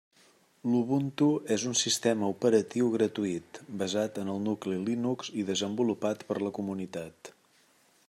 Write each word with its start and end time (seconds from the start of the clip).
L'Ubuntu 0.69 1.27
és 1.55 1.65
un 1.71 1.75
sistema 1.81 2.31
operatiu 2.35 2.89
gratuït, 2.95 3.61
basat 3.83 4.19
en 4.25 4.35
el 4.37 4.43
nucli 4.49 4.81
Linux 4.91 5.33
i 5.43 5.49
desenvolupat 5.55 6.29
per 6.33 6.43
la 6.47 6.57
comunitat. 6.61 7.37